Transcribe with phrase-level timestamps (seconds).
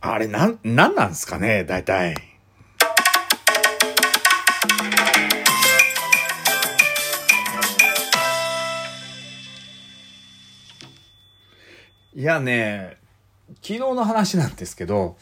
[0.00, 2.16] あれ、な、なんなんですかね、大体。
[12.14, 12.96] いやね、
[13.56, 15.18] 昨日の話なんですけど、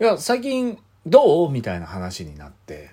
[0.00, 1.50] いや、最近どう？
[1.50, 2.90] みたいな話になって、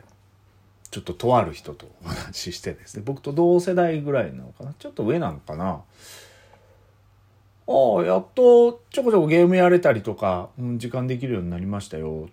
[0.90, 4.74] ちょっととある人とお話ししてですね、僕と同世代ぐらいなのかな？
[4.80, 5.82] ちょっと上なのかな？
[7.68, 12.30] ああ、やっとちょこちょこゲームやれたりとか、うん、時間できるようになりましたよ。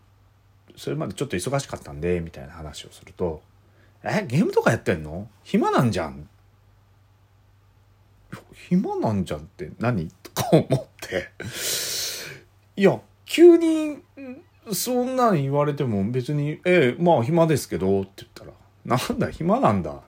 [0.77, 3.42] それまでちょっと忙しかったんで、みたいな話をすると、
[4.02, 5.28] え、ゲームとかやってんの？
[5.45, 6.28] 暇なんじゃん。
[8.68, 10.09] 暇なんじゃんって何？
[10.23, 11.28] とか思って。
[12.76, 13.98] いや、急に、
[14.73, 18.52] そんなん言われても別に、ええ、まあ暇ですけど、って言ったら、
[18.84, 20.01] なんだ、暇なんだ。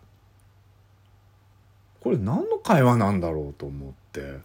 [2.00, 4.40] これ何の会話なんだろうと思って。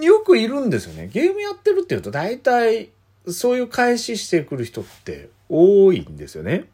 [0.00, 1.08] よくいるんですよね。
[1.12, 2.90] ゲームやってるって言うと大体
[3.28, 6.68] そういう返ししてくる人って多いんですよね。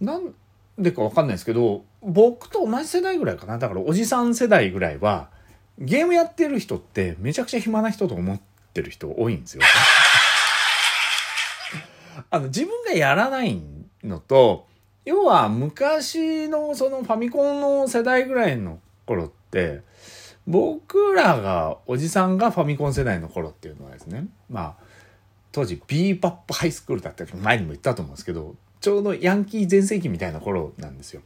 [0.00, 0.34] なん
[0.78, 3.58] でかわかんないですけど、僕と同じ世代ぐらいかな。
[3.58, 5.30] だからおじさん世代ぐらいは、
[5.78, 8.40] ゲームやってる人ってめちゃくちゃ暇な人と思っ
[8.74, 9.62] てる人多いんですよ。
[12.30, 13.60] あの、自分がやらない
[14.04, 14.66] のと、
[15.04, 19.82] 要は昔のそのファミコンの世代ぐらいの頃って、
[20.46, 24.84] 僕らが、おじさんがファミコン世代の頃っていうのはですね、まあ、
[25.52, 31.22] 当時ビーバップハイスクールだったっけ前にも言ったと思うんですけど、ちょうどヤンキー全盛期みたいな頃なんですよ。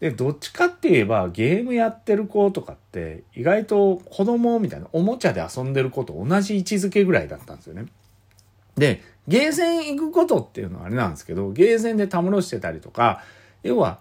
[0.00, 7.86] で、どっちかって言えばゲームやってる子とかって意外と子供みたいなおもちゃで遊んでる子と同じ位置づけぐらいだったんですよね。
[8.76, 13.22] で、ゲーセン行くことっていうのはあれなんですけど、ゲーセンでたむろしてたりとか、
[13.62, 14.00] 要は、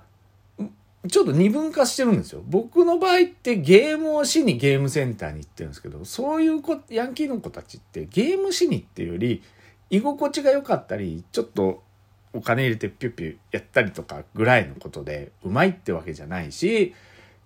[1.09, 2.41] ちょっと二分化してるんですよ。
[2.47, 9.43] 僕の場合ってゲームをしにゲームセンターに行ってるんですけど、そういう子、ヤンキーの子たちってゲームしにっていうより、
[9.89, 11.83] 居心地が良かったり、ちょっと
[12.31, 16.95] お金入れてピュッピュやったりとかぐらいのことで、うまいってわけじゃないし、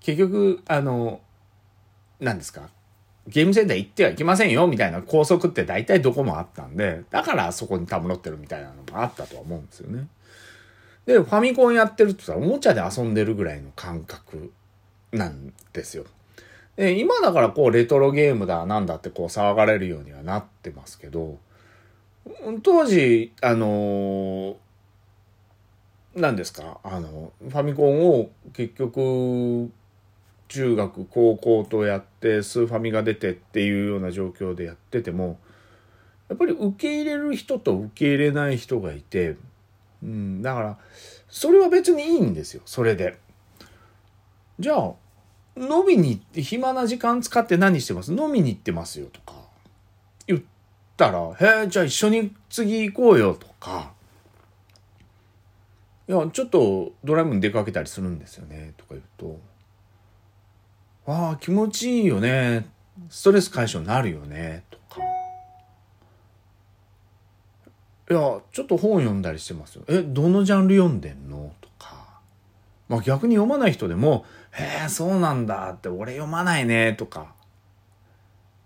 [0.02, 1.22] 結局、あの、
[2.20, 2.70] 何ですか、
[3.28, 10.08] ゲームセンター行ってはいけませんよみたいな校則って大体どこもあったんで、だからそこにたむろってるみたいなのもあったとは思うんですよね。
[11.08, 14.52] で、ファミコンやってるって言ったらおもちゃで遊んでるぐらいの感覚
[15.12, 16.06] なんですよ。
[16.76, 21.40] で、今だからこうレトロゲームだなんだってこう騒がれるようにはなってますけど、
[22.62, 24.58] 当時、あの
[26.14, 29.72] 何ですか、あの、ファミコンを結局、
[30.48, 35.40] 中学、高校とやって、スーファミが出てっていうような状況でやってても、
[36.28, 39.38] やっぱり受け入れる人と受け入れない人がいて、
[40.08, 40.78] うん、だから、
[41.28, 43.20] それは別にいいんですよ、それで。
[44.58, 44.94] じゃあ、
[45.58, 48.14] 飲みに行って暇な時間使って何してます？
[48.14, 49.34] 飲みに行ってますよとか
[50.26, 50.42] 言っ
[50.96, 53.92] たら、へえ、じゃあ一緒に次行こうよとか、
[56.08, 59.40] いや、ちょっとドライブに出かけたりするんですよね、とか言うと、
[61.12, 62.70] ああ、気持ちいいよね。
[63.10, 64.64] ストレス解消になるよね。
[64.70, 64.78] と
[68.10, 68.20] いや、
[68.52, 69.84] ちょっと本読んだりしてますよ。
[69.88, 71.54] え、どのジャンル読んでんの？
[71.60, 72.22] とか。
[72.88, 76.94] まあ逆に読まない人でも、へえ、そうなんだって、俺読まないね。
[76.94, 77.34] とか。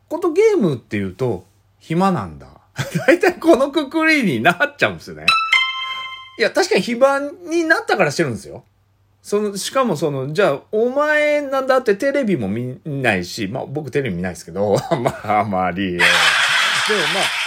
[0.10, 1.46] ことゲームって言うと、
[1.80, 2.48] 暇なんだ。
[3.08, 5.26] 大体このくくりになっちゃうんですよね。
[6.38, 8.64] いや、確かに暇になったからしてるんですよ。
[9.22, 15.94] その、しかもその、じゃあ、お前なんだってテレビも見ないし、まあ僕テレビ見ないですけど、 まああまり。
[15.94, 17.41] でもまあ、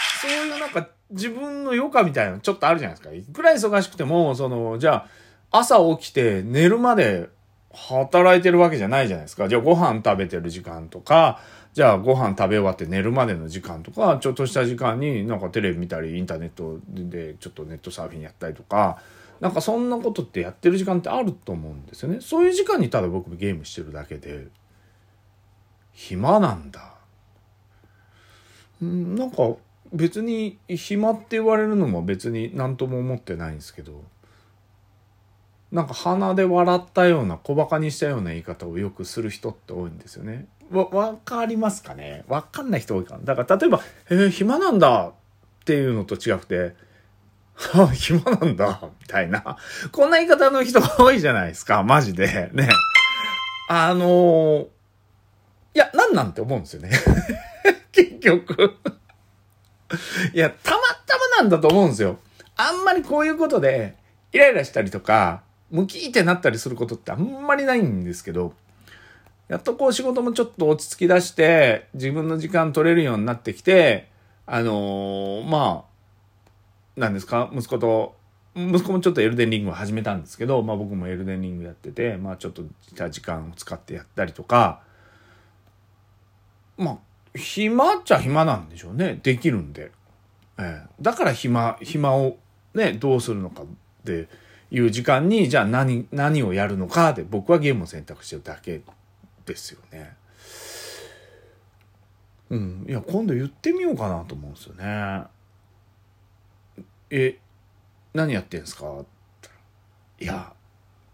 [0.75, 3.15] そういうなんか自分の余暇みたいなのちょっとあるじゃないですか。
[3.15, 5.07] いくら忙しくても、その、じゃ
[5.51, 7.29] あ、朝起きて寝るまで
[7.73, 9.49] 働いてるわけじゃないじゃないですか。
[9.49, 11.41] じゃあご飯食べてる時間とか、
[11.73, 18.99] じゃあご飯食べ終わって寝るまでの時間とか、ちょっとした時間になんかテレビ見たり、インターネットでちょっとネットサーフィンやったりとか、
[19.41, 22.19] なんかそんなことってやってる時間ってあると思うんですよね。
[22.21, 24.47] そういう時間にただ僕ゲームしてるだけで、
[25.93, 26.95] 暇なんだ。
[28.83, 29.37] んなんか
[29.95, 34.03] 別に暇って言われるのも別に何とも思ってないんですけど、
[35.71, 40.47] なんか鼻で笑ったような小馬鹿にしたような言い方をよくする人って多いんですよね。
[40.71, 42.25] わ、わかりますかね？
[42.27, 43.25] わかんない人多いかな。
[43.25, 43.81] だから例えば、
[44.11, 45.13] えー、暇なんだっ
[45.65, 46.75] ていうのと違くて、
[47.55, 49.57] はあ、暇なんだ、みたいな。
[49.93, 52.51] こんな言い方の人多いじゃないですか、マジで。
[52.53, 52.69] ね。
[53.69, 54.65] あのー、
[55.75, 56.91] いや、なんなんて思うんですよね。
[57.93, 58.77] 結局。
[60.33, 62.19] いや、たまたまなんだと思うんですよ。
[62.57, 63.97] あんまりこういうことで、
[64.33, 68.55] イライラしたりとか、ムキーってなったりすることってあんまりないんですけど、
[69.49, 74.09] やっとこう仕事もちょっと落ち着き出して、自分の時間取れるようになってきて、
[74.47, 75.85] あのー、ま
[76.97, 78.17] あ、なんですか、息子と、
[78.57, 82.63] 息子もちょっとエルデンリングを始めたんですけど、まあ僕もエルデンリングやってて、まあちょっと
[83.11, 84.81] 時間を使ってやったりとか、
[86.77, 86.99] まあ、
[87.35, 89.19] 暇っちゃ暇なんでしょうね。
[89.23, 89.91] できるんで。
[90.59, 92.39] ええ、だから暇、暇を
[92.75, 93.67] ね、どうするのかっ
[94.05, 94.29] て
[94.71, 98.83] いう時間に、じゃあ何、何をやるのかで僕はゲームを選択してるだけ
[99.47, 100.17] ですよね。
[102.51, 102.87] うん。
[102.89, 105.25] いや、今度言ってみようかなと思うんですよね。
[107.11, 107.39] え、
[108.13, 109.05] 何やってんすか？
[110.21, 110.53] いや、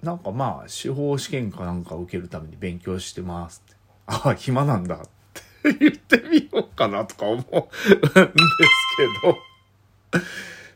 [0.03, 3.63] なんかまあ、司法試験かなんか受けるために勉強してます。
[4.07, 5.01] ああ、暇なんだ
[5.81, 7.53] 言ってみようかなとか思うんです
[8.13, 8.17] け
[9.27, 9.37] ど。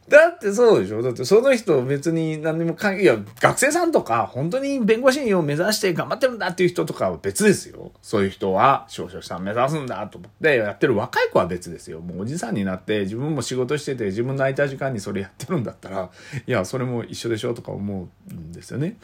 [0.06, 1.00] だってそうでしょ？
[1.00, 7.90] だってその人別に何にも関係、いや、学生さんとか、本当に弁護士を目指して頑張ってるんだっていう人とかは別ですよ。
[8.02, 12.00] そういう人は、少々さん目指すんだと思ってやってる若い子は別ですよ。
[12.00, 16.10] もうおじさんになって自分も仕事してて自分の空いた時間にそれやってるんだったら、
[16.46, 18.98] いや、それも一緒でしょとか思うんですよね。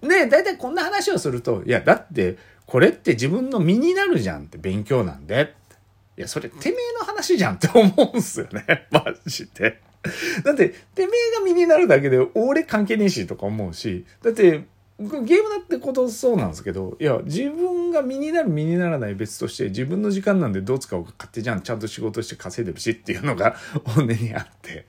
[0.00, 5.54] で、大体こんな話をすると、いや、だって、これって自分の身になるじゃんって勉強なんで。
[6.18, 8.86] いや、それてめえの話じゃんって思うんすよね。
[8.90, 9.80] マジで。
[10.44, 11.08] だって、てめえ
[11.38, 14.64] が身になるだけで俺関係ねえしとか思うし、だって、
[14.98, 24.86] ゲームだってことそうなんですけど、いや、自分が身になる身にならない別として、自分の時間なんでどう使うか勝手じゃん、ちゃんと仕事して稼いでるしっていうのが 本音にあって、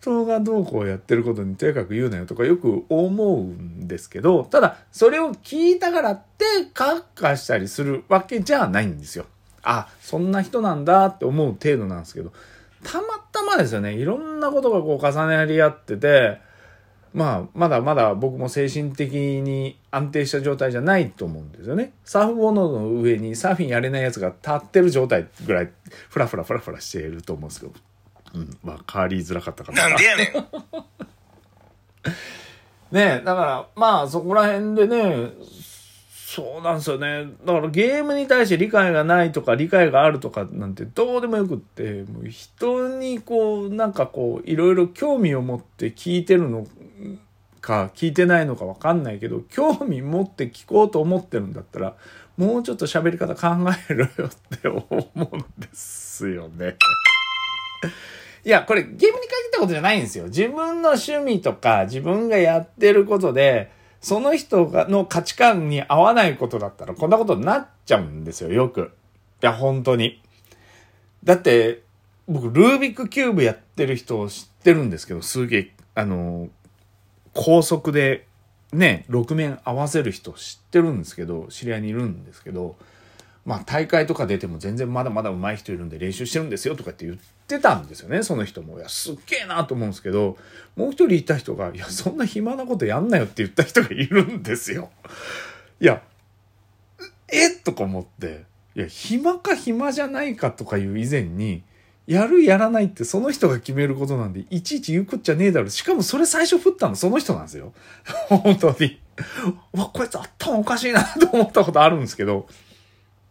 [0.00, 9.26] 人がどうこうやってることにとやかく言うなよとかよく思うんですけど、ただ、それを聞いたからって、カッカしたりするわけじゃないんですよ。
[9.62, 12.32] あ、そんな人なんだって思う程度なんですけど、
[12.82, 16.40] たまたまですよね、いろんなことがこう重なり合ってて、
[17.12, 21.92] まあ、まだまだ僕も精神的に安定した状態じゃないと思うんですよね。
[22.04, 25.70] サーフボードの上にサーフィンやれないやつが立ってる状態ぐらい、
[26.08, 27.72] ふらふらふらふらしていると思うんですけど。
[28.34, 29.88] うん、まあ、変わりづらかったかな。
[29.88, 30.34] なんでやねん
[32.94, 35.30] ねだから、まあ、そこら辺でね、
[36.32, 37.28] そうなんですよね。
[37.44, 46.68] だからゲームに対して理解がないとか理解があるとかなんてどうでもよくって、もう人にこう、なんかこう、いろいろ興味を持って聞いてるの
[47.60, 51.96] か聞いてないのかわかんないけど、興味持って聞こうと思ってるんだったら、
[52.36, 56.76] もうちょっと喋り方考えろよって思うんですよね。
[58.44, 59.20] いや、これゲームに限っ
[59.52, 60.24] たことじゃないんですよ。
[60.24, 68.92] 自分の趣味とか自分がやってることで、その人がの価値観に合わないことだったらこんなことになっちゃうんですよ、よく。
[69.42, 70.22] いや、本当に。
[71.22, 71.82] だって、
[72.26, 76.48] 僕、ルービックキューブやってる人を知ってるんですけど、すげえ、あの、
[77.34, 78.26] 高速で
[78.72, 82.76] ね、6面合わせる人知ってるんですけど、知り合いにいるんですけど、
[83.44, 88.78] まあ大会とか出ても全然まだまだ上手い人いるんで練習してるんですよとかって言ってたんですよね、その人も。
[88.78, 90.36] いや、すっげえなと思うんですけど、
[90.76, 94.90] もう一人いた人が、いや、そんな暇なことやんなよって言った人がいるんですよ。
[95.80, 96.02] いや、
[97.28, 98.44] えとか思って、
[98.74, 101.62] いや、暇か暇じゃないかとかいう以前に、
[102.06, 105.70] やるやらないってその人が決めることなんで、いちいち言うこっちゃねえだろ。
[105.70, 107.72] しかもそれ最初振ったのその人なんですよ。
[108.28, 109.00] 本当に。
[109.72, 112.48] わ、こいつ頭おかしいなと思ったことあるんですけど、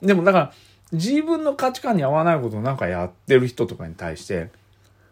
[0.01, 0.53] でもだから、
[0.91, 4.49] 自分の価値観に合わないことをなんかやってる人とかに対して、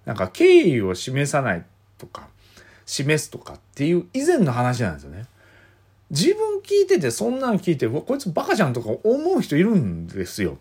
[0.06, 1.66] なんか敬意を示さない
[1.98, 2.30] とか、
[2.86, 5.26] 示すとかっていう以前の話なんですよね。
[6.10, 10.58] 自分聞いててそんなの聞いて、こいつバカじゃんとか思う人いるんですよ。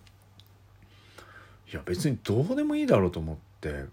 [1.73, 3.85] いや別にどうでもいいだろうと思って。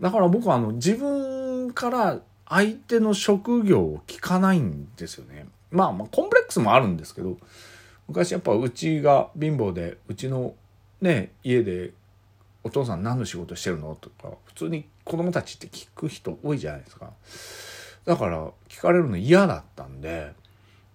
[0.00, 5.46] だから僕はあの自分から相手の職業を聞かないんですよね。
[5.70, 7.36] まあまあコンプレックスもあるんですけど、
[8.10, 10.54] 昔やっぱうちが貧乏でうちの
[11.00, 11.92] ね家で
[12.64, 17.12] 「お父さん何の仕事してるの?」とか普通に子供たちって聞く人多いじゃないですか
[18.04, 20.32] だから聞かれるの嫌だったんで、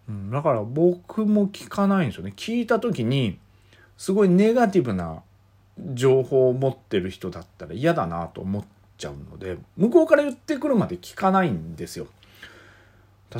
[0.10, 3.40] うん、だから僕も聞かないんですよね聞いた時に
[3.98, 5.24] すごいネガティブな
[5.94, 8.64] 情報を持ってる人だったら嫌だなと思っ
[8.98, 12.08] ちゃうので向こうから言ってくるまで聞かないんですよ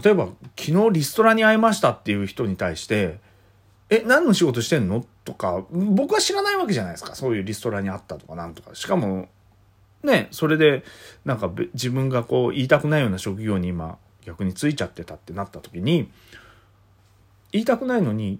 [0.02, 3.20] 例えば昨日リストラに会いましたっていう人に対して
[3.90, 5.06] え、何の仕事してんの？
[5.24, 7.16] とか、僕は知らないわけじゃないですか。
[7.16, 8.74] そういうリストラにあったとかなんとか。
[8.74, 9.28] しかも、
[10.04, 10.84] ね、それで、
[11.24, 16.12] なんか自分がこう言いたくないような職業に今逆についちゃってたってなった時に、
[17.52, 18.40] 言いたくないのに、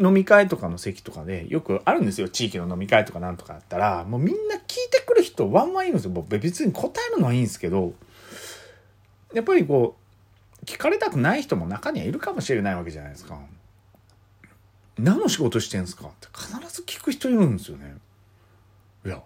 [0.00, 2.28] 飲み会とかの席とかでよくあるんですよ。
[2.28, 6.26] 地域の飲み会とかなんとかあったら、もうみんな聞いてくる人ワンワンいるんですよ。
[6.28, 7.94] 別に答えるのはいいんですけど、
[9.32, 9.96] やっぱりこ
[10.62, 13.38] う、聞かれたくない人も中にはいるかもしれないわけじゃないですか。
[14.98, 16.06] 何の仕事してんすか？
[16.06, 17.96] って必ず聞く人いるんですよね。
[19.04, 19.22] いや、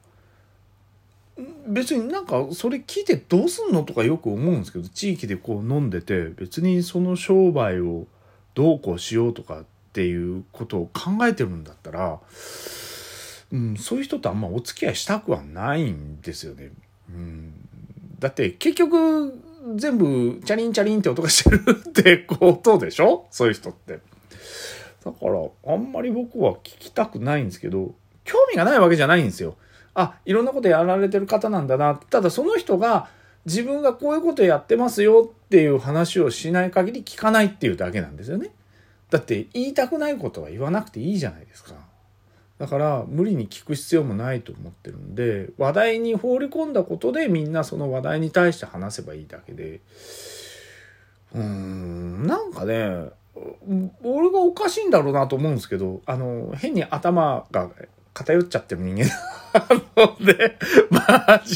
[1.66, 8.06] 別になんかそれ聞いてどうすんのとかよく思うんですけど、地域でこう飲んでて、別にその商売を
[8.54, 12.18] どうこうしようとかっていうことを考えてるんだったら、
[13.52, 16.70] うん、そういう人とあんまお付き合いしたくはないんですよね。
[17.10, 17.52] うん、
[18.18, 19.38] だって結局
[19.76, 23.26] 全部チャリンチャリンって音がしてるってことでしょ？
[23.30, 24.00] そういう人って。
[25.04, 29.56] だからあんまり僕は聞きたくないんですけど興味がないわけじゃないんですよ。
[29.94, 33.08] あいろんなことやられてる方なんだなただその人が
[33.46, 38.50] 自分がこういうことやってますよっていう話をしない限り聞かないっていうだけなんですよね。
[39.10, 41.74] だって言いたくないことは言わなくていいじゃないですか。
[42.58, 49.80] だから無理に聞く必要もないと思ってるんで話題に放り込んだことでみんなその話題に対して話せばいいだけで
[51.34, 53.10] うーんなんかね
[54.02, 57.70] 俺がおかしいんだろうなと思うんですけどあの変に頭が
[58.14, 59.06] 偏っちゃってる人間
[59.54, 59.66] な
[59.96, 60.58] ので
[60.90, 61.54] マジ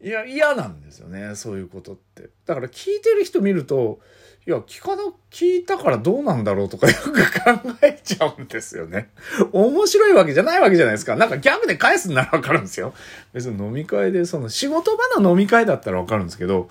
[0.00, 4.00] でいや嫌なんですよねそういうことってだから聞いてる人見ると
[4.48, 9.10] いや、聞かな、聞いたからどうなんだろうとかよく考えちゃうんですよね。
[9.52, 11.16] 面白いわけじゃないわけじゃないですか。
[11.16, 12.94] なんかギャグで返すんならわかるんですよ。
[13.34, 16.70] 別に飲み会で、その仕事場の飲み会だったらわかるんですけど、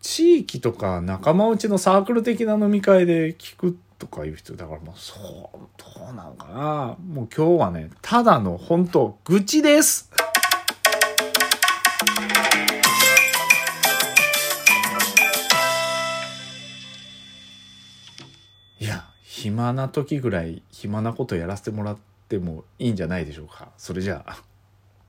[0.00, 6.96] 地域とか仲間内のサークル的な飲み会で聞くとかいう人、だからもう、そう、どうなのかな。
[7.04, 10.10] もう今日はね、ただの本当愚痴です
[18.78, 19.04] いや。
[19.22, 21.96] 暇な時ぐらい暇なことやらせてもらっ
[22.28, 23.68] てもいいんじゃないでしょうか。
[23.76, 24.42] それじゃあ。